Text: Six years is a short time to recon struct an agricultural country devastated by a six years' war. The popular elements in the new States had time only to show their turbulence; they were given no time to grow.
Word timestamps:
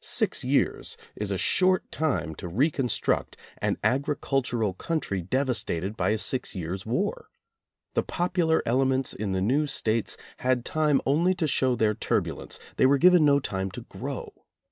Six 0.00 0.42
years 0.42 0.96
is 1.14 1.30
a 1.30 1.38
short 1.38 1.88
time 1.92 2.34
to 2.42 2.48
recon 2.48 2.88
struct 2.88 3.36
an 3.58 3.78
agricultural 3.84 4.72
country 4.74 5.22
devastated 5.22 5.96
by 5.96 6.10
a 6.10 6.18
six 6.18 6.52
years' 6.56 6.84
war. 6.84 7.28
The 7.92 8.02
popular 8.02 8.60
elements 8.66 9.12
in 9.12 9.30
the 9.30 9.40
new 9.40 9.68
States 9.68 10.16
had 10.38 10.64
time 10.64 11.00
only 11.06 11.32
to 11.34 11.46
show 11.46 11.76
their 11.76 11.94
turbulence; 11.94 12.58
they 12.76 12.86
were 12.86 12.98
given 12.98 13.24
no 13.24 13.38
time 13.38 13.70
to 13.70 13.82
grow. 13.82 14.32